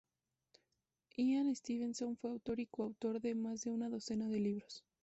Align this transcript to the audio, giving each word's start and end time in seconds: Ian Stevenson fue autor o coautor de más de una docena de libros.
Ian 1.15 1.53
Stevenson 1.55 2.17
fue 2.17 2.31
autor 2.31 2.59
o 2.59 2.67
coautor 2.71 3.21
de 3.21 3.35
más 3.35 3.61
de 3.65 3.69
una 3.69 3.87
docena 3.87 4.29
de 4.29 4.39
libros. 4.39 4.83